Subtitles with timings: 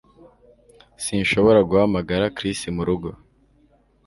[1.03, 3.09] Sinshobora guhamagara Chris murugo